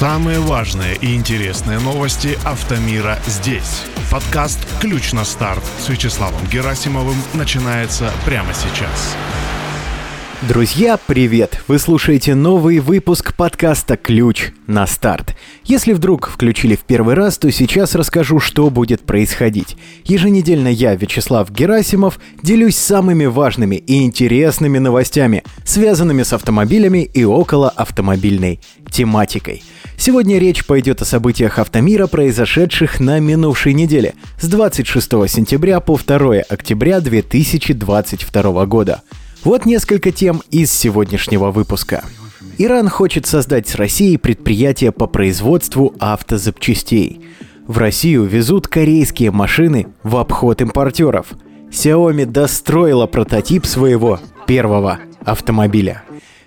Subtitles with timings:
[0.00, 3.82] Самые важные и интересные новости автомира здесь.
[4.10, 9.14] Подкаст «Ключ на старт» с Вячеславом Герасимовым начинается прямо сейчас.
[10.48, 11.60] Друзья, привет!
[11.68, 15.36] Вы слушаете новый выпуск подкаста «Ключ на старт».
[15.66, 19.76] Если вдруг включили в первый раз, то сейчас расскажу, что будет происходить.
[20.04, 27.68] Еженедельно я, Вячеслав Герасимов, делюсь самыми важными и интересными новостями, связанными с автомобилями и около
[27.68, 29.62] автомобильной тематикой.
[29.98, 36.36] Сегодня речь пойдет о событиях автомира, произошедших на минувшей неделе, с 26 сентября по 2
[36.48, 39.02] октября 2022 года.
[39.44, 42.04] Вот несколько тем из сегодняшнего выпуска.
[42.58, 47.22] Иран хочет создать с Россией предприятие по производству автозапчастей.
[47.66, 51.28] В Россию везут корейские машины в обход импортеров.
[51.70, 56.02] Xiaomi достроила прототип своего первого автомобиля.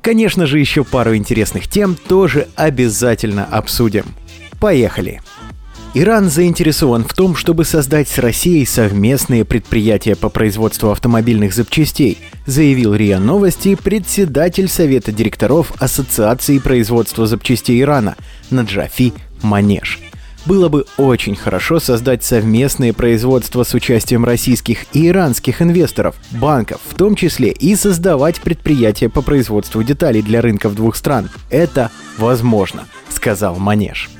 [0.00, 4.04] Конечно же, еще пару интересных тем тоже обязательно обсудим.
[4.60, 5.20] Поехали!
[5.98, 12.94] Иран заинтересован в том, чтобы создать с Россией совместные предприятия по производству автомобильных запчастей, заявил
[12.94, 18.14] РИА Новости председатель Совета директоров Ассоциации производства запчастей Ирана
[18.50, 19.98] Наджафи Манеж.
[20.44, 26.94] Было бы очень хорошо создать совместные производства с участием российских и иранских инвесторов, банков, в
[26.94, 31.30] том числе и создавать предприятия по производству деталей для рынков двух стран.
[31.48, 34.10] Это возможно, сказал Манеж.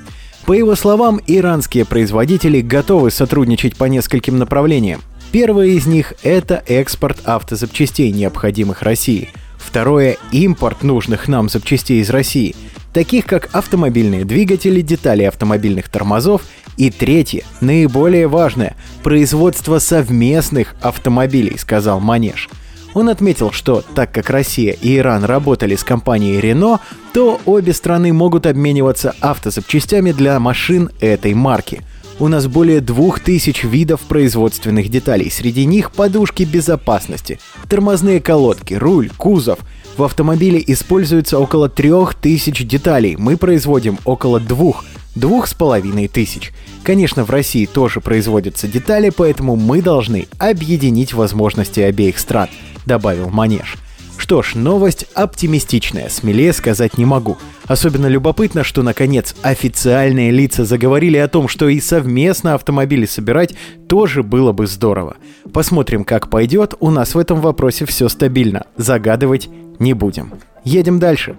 [0.47, 5.03] По его словам, иранские производители готовы сотрудничать по нескольким направлениям.
[5.33, 9.31] Первое из них– это экспорт автозапчастей, необходимых России.
[9.59, 12.55] Второе– импорт нужных нам запчастей из России,
[12.95, 16.43] таких как автомобильные двигатели, детали автомобильных тормозов.
[16.77, 22.49] И третье, наиболее важное– производство совместных автомобилей, сказал Манеж–
[22.97, 26.81] он отметил, что так как Россия и Иран работали с компанией Renault,
[27.13, 31.83] то обе страны могут обмениваться автозапчастями для машин этой марки.
[32.19, 35.31] У нас более двух тысяч видов производственных деталей.
[35.31, 39.59] Среди них подушки безопасности, тормозные колодки, руль, кузов.
[39.99, 43.17] В автомобиле используется около трех тысяч деталей.
[43.17, 44.87] Мы производим около двух
[45.17, 46.53] двух с половиной тысяч.
[46.85, 52.49] Конечно, в России тоже производятся детали, поэтому мы должны объединить возможности обеих стран
[52.87, 53.77] добавил Манеж.
[54.19, 57.37] Что ж, новость оптимистичная, смелее сказать не могу.
[57.67, 63.55] Особенно любопытно, что наконец официальные лица заговорили о том, что и совместно автомобили собирать
[63.89, 65.17] тоже было бы здорово.
[65.53, 70.33] Посмотрим, как пойдет, у нас в этом вопросе все стабильно, загадывать не будем.
[70.65, 71.37] Едем дальше.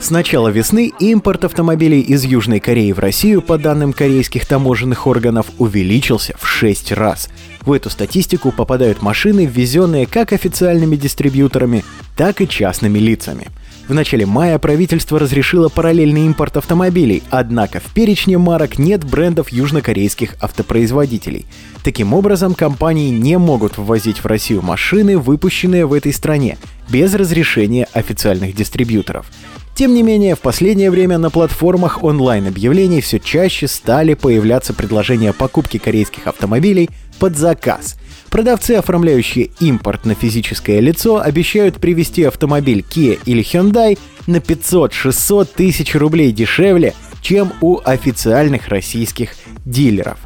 [0.00, 5.46] С начала весны импорт автомобилей из Южной Кореи в Россию, по данным корейских таможенных органов,
[5.58, 7.28] увеличился в 6 раз.
[7.62, 11.84] В эту статистику попадают машины, ввезенные как официальными дистрибьюторами,
[12.16, 13.48] так и частными лицами.
[13.88, 20.36] В начале мая правительство разрешило параллельный импорт автомобилей, однако в перечне марок нет брендов южнокорейских
[20.40, 21.46] автопроизводителей.
[21.82, 26.56] Таким образом, компании не могут ввозить в Россию машины, выпущенные в этой стране,
[26.90, 29.26] без разрешения официальных дистрибьюторов.
[29.74, 35.78] Тем не менее, в последнее время на платформах онлайн-объявлений все чаще стали появляться предложения покупки
[35.78, 36.90] корейских автомобилей
[37.20, 37.96] под заказ.
[38.28, 45.94] Продавцы, оформляющие импорт на физическое лицо, обещают привезти автомобиль Kia или Hyundai на 500-600 тысяч
[45.94, 50.18] рублей дешевле, чем у официальных российских дилеров.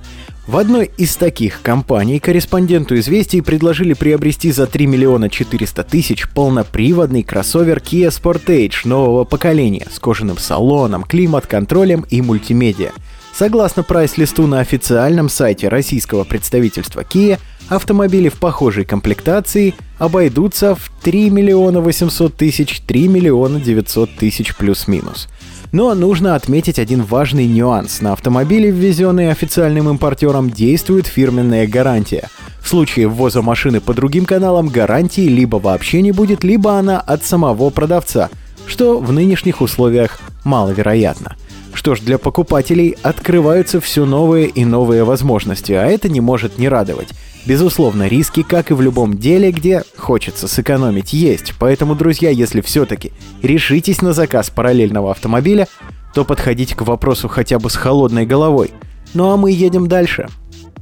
[0.47, 7.23] В одной из таких компаний корреспонденту «Известий» предложили приобрести за 3 миллиона 400 тысяч полноприводный
[7.23, 12.91] кроссовер Kia Sportage нового поколения с кожаным салоном, климат-контролем и мультимедиа.
[13.33, 17.39] Согласно прайс-листу на официальном сайте российского представительства Kia,
[17.69, 25.29] автомобили в похожей комплектации обойдутся в 3 миллиона 800 тысяч, 3 миллиона 900 тысяч плюс-минус.
[25.73, 28.03] Но нужно отметить один важный нюанс.
[28.03, 32.29] На автомобиле, ввезенные официальным импортером, действует фирменная гарантия.
[32.61, 37.25] В случае ввоза машины по другим каналам гарантии либо вообще не будет, либо она от
[37.25, 38.29] самого продавца,
[38.67, 41.37] что в нынешних условиях маловероятно.
[41.73, 46.69] Что ж, для покупателей открываются все новые и новые возможности, а это не может не
[46.69, 47.09] радовать.
[47.45, 51.55] Безусловно, риски, как и в любом деле, где хочется сэкономить, есть.
[51.59, 53.13] Поэтому, друзья, если все-таки
[53.43, 55.67] решитесь на заказ параллельного автомобиля,
[56.15, 58.71] то подходите к вопросу хотя бы с холодной головой.
[59.15, 60.29] Ну а мы едем дальше.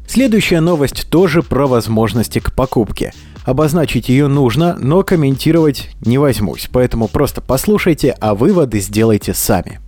[0.07, 3.13] Следующая новость тоже про возможности к покупке.
[3.45, 9.81] Обозначить ее нужно, но комментировать не возьмусь, поэтому просто послушайте, а выводы сделайте сами.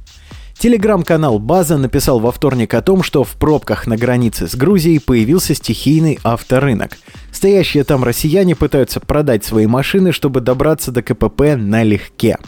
[0.62, 5.56] Телеграм-канал «База» написал во вторник о том, что в пробках на границе с Грузией появился
[5.56, 6.98] стихийный авторынок.
[7.32, 12.38] Стоящие там россияне пытаются продать свои машины, чтобы добраться до КПП налегке.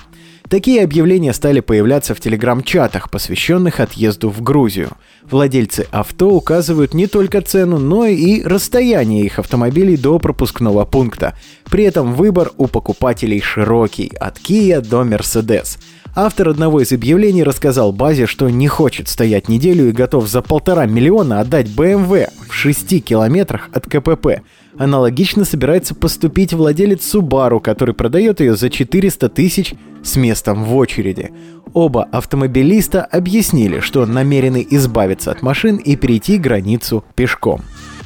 [0.49, 4.91] Такие объявления стали появляться в телеграм-чатах, посвященных отъезду в Грузию.
[5.25, 11.37] Владельцы авто указывают не только цену, но и расстояние их автомобилей до пропускного пункта.
[11.69, 15.79] При этом выбор у покупателей широкий, от Kia до Mercedes.
[16.17, 20.87] Автор одного из объявлений рассказал базе, что не хочет стоять неделю и готов за полтора
[20.87, 24.43] миллиона отдать BMW в 6 километрах от КПП.
[24.79, 29.75] Аналогично собирается поступить владелец Subaru, который продает ее за 400 тысяч
[30.05, 31.33] с местом в очереди.
[31.73, 37.63] Оба автомобилиста объяснили, что намерены избавиться от машин и перейти границу пешком.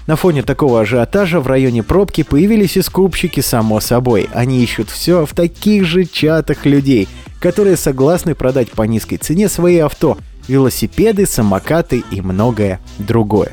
[0.06, 4.30] На фоне такого ажиотажа в районе пробки появились и скупщики, само собой.
[4.32, 7.06] Они ищут все в таких же чатах людей,
[7.40, 13.52] которые согласны продать по низкой цене свои авто, велосипеды, самокаты и многое другое.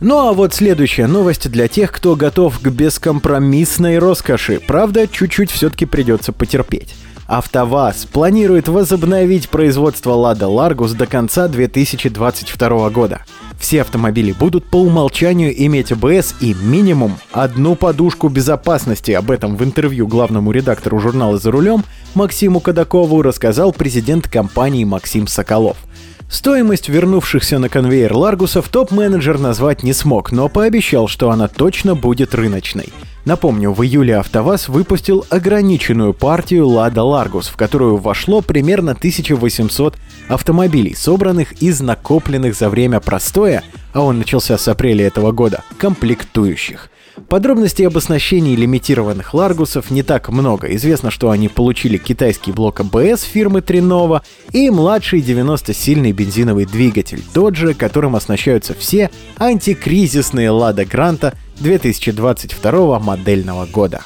[0.00, 4.60] Ну а вот следующая новость для тех, кто готов к бескомпромиссной роскоши.
[4.66, 6.94] Правда, чуть-чуть все-таки придется потерпеть.
[7.26, 13.20] АвтоВАЗ планирует возобновить производство Лада Ларгус до конца 2022 года.
[13.58, 19.12] Все автомобили будут по умолчанию иметь АБС и минимум одну подушку безопасности.
[19.12, 21.84] Об этом в интервью главному редактору журнала «За рулем»
[22.14, 25.76] Максиму Кадакову рассказал президент компании Максим Соколов–
[26.34, 32.34] Стоимость вернувшихся на конвейер Ларгусов топ-менеджер назвать не смог, но пообещал, что она точно будет
[32.34, 32.92] рыночной.
[33.24, 39.96] Напомню, в июле АвтоВАЗ выпустил ограниченную партию Лада Ларгус, в которую вошло примерно 1800
[40.28, 43.62] автомобилей, собранных из накопленных за время простоя,
[43.92, 46.90] а он начался с апреля этого года, комплектующих.
[47.28, 50.74] Подробностей об оснащении лимитированных Ларгусов не так много.
[50.74, 54.22] Известно, что они получили китайский блок АБС фирмы Тринова
[54.52, 57.22] и младший 90-сильный бензиновый двигатель,
[57.56, 64.02] же, которым оснащаются все антикризисные Лада Гранта 2022 модельного года.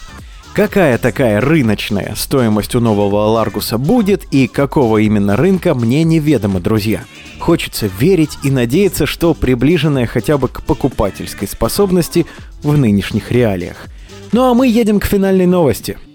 [0.58, 7.05] Какая такая рыночная стоимость у нового Ларгуса будет и какого именно рынка, мне неведомо, друзья.
[7.38, 12.26] Хочется верить и надеяться, что приближенная хотя бы к покупательской способности
[12.64, 13.87] в нынешних реалиях.
[14.32, 15.96] Ну а мы едем к финальной новости–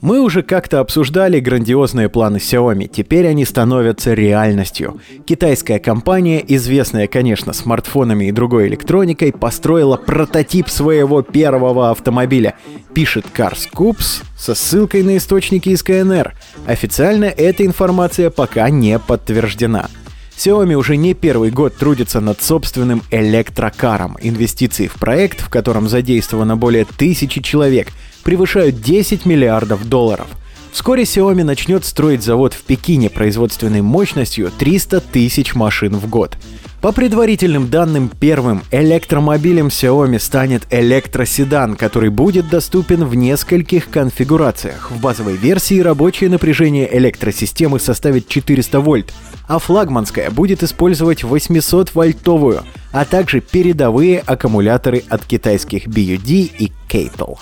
[0.00, 5.00] мы уже как-то обсуждали грандиозные планы Xiaomi, теперь они становятся реальностью.
[5.26, 12.54] Китайская компания, известная, конечно, смартфонами и другой электроникой, построила прототип своего первого автомобиля.
[12.94, 16.34] Пишет Cars Coops со ссылкой на источники из КНР.
[16.66, 19.88] Официально эта информация пока не подтверждена.
[20.36, 24.16] Xiaomi уже не первый год трудится над собственным электрокаром.
[24.20, 27.88] Инвестиции в проект, в котором задействовано более тысячи человек–
[28.28, 30.26] превышают 10 миллиардов долларов.
[30.70, 36.36] Вскоре Xiaomi начнет строить завод в Пекине производственной мощностью 300 тысяч машин в год.
[36.82, 44.90] По предварительным данным, первым электромобилем Xiaomi станет электроседан, который будет доступен в нескольких конфигурациях.
[44.90, 49.10] В базовой версии рабочее напряжение электросистемы составит 400 вольт,
[49.46, 56.28] а флагманская будет использовать 800-вольтовую, а также передовые аккумуляторы от китайских BUD
[56.58, 57.38] и Catel.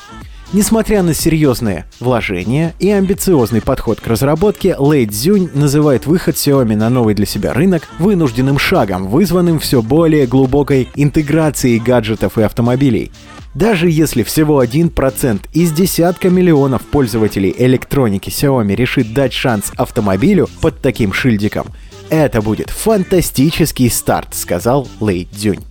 [0.53, 6.89] Несмотря на серьезные вложения и амбициозный подход к разработке, Лэй Цзюнь называет выход Xiaomi на
[6.89, 13.11] новый для себя рынок вынужденным шагом, вызванным все более глубокой интеграцией гаджетов и автомобилей.
[13.55, 20.81] Даже если всего 1% из десятка миллионов пользователей электроники Xiaomi решит дать шанс автомобилю под
[20.81, 21.67] таким шильдиком,
[22.09, 25.65] это будет фантастический старт, сказал Лэй Цзюнь.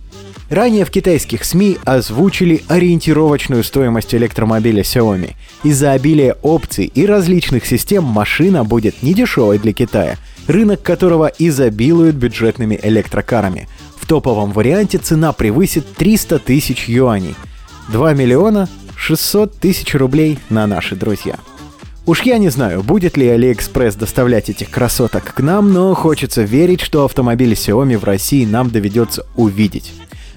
[0.48, 5.34] Ранее в китайских СМИ озвучили ориентировочную стоимость электромобиля Xiaomi.
[5.64, 12.78] Из-за обилия опций и различных систем машина будет недешевой для Китая, рынок которого изобилует бюджетными
[12.80, 13.68] электрокарами.
[13.98, 17.34] В топовом варианте цена превысит 300 тысяч юаней.
[17.88, 21.36] 2 миллиона 600 тысяч рублей на наши друзья.
[22.06, 26.80] Уж я не знаю, будет ли AliExpress доставлять этих красоток к нам, но хочется верить,
[26.80, 29.92] что автомобили Xiaomi в России нам доведется увидеть.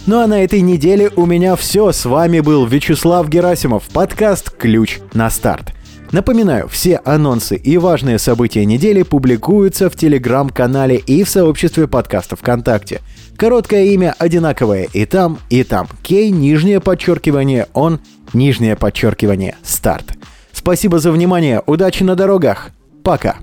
[0.06, 1.92] Ну а на этой неделе у меня все.
[1.92, 5.74] С вами был Вячеслав Герасимов, подкаст «Ключ на старт».
[6.12, 13.02] Напоминаю, все анонсы и важные события недели публикуются в телеграм-канале и в сообществе подкаста ВКонтакте.
[13.38, 15.88] Короткое имя одинаковое и там, и там.
[16.02, 18.00] Кей, нижнее подчеркивание, он,
[18.34, 20.14] нижнее подчеркивание, старт.
[20.52, 22.72] Спасибо за внимание, удачи на дорогах,
[23.04, 23.38] пока!